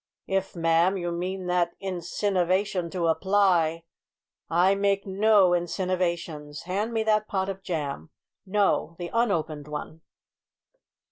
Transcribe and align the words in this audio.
"If, 0.25 0.55
ma'am, 0.55 0.97
you 0.97 1.11
mean 1.11 1.45
that 1.45 1.75
insinivation 1.79 2.89
to 2.91 3.05
apply" 3.05 3.83
"I 4.67 4.73
make 4.73 5.05
no 5.05 5.51
insinivations. 5.51 6.63
Hand 6.63 6.91
me 6.91 7.03
that 7.03 7.27
pot 7.27 7.49
of 7.49 7.61
jam 7.61 8.09
no, 8.43 8.95
the 8.97 9.11
unopened 9.13 9.67
one." 9.67 10.01